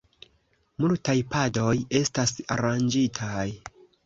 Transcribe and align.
Multaj 0.83 1.15
padoj 1.35 1.75
estas 2.01 2.35
aranĝitaj. 2.57 3.47